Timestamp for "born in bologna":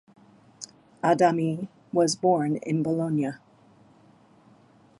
2.15-3.33